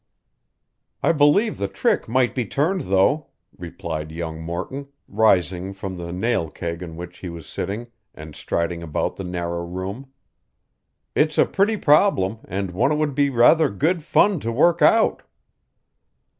[1.03, 6.49] "I believe the trick might be turned, though," replied young Morton, rising from the nail
[6.49, 10.11] keg on which he was sitting and striding about the narrow room.
[11.13, 15.21] "It's a pretty problem and one it would be rather good fun to work out."